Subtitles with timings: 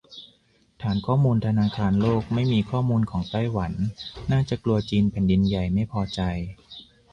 [0.81, 3.73] ฐานข้อมูลธนาคารโลกไม่มีข้อมูลของไต้หวัน
[4.31, 6.21] น่าจะกลัวจีนแผ่นดินใหญ่ไม่พอใจ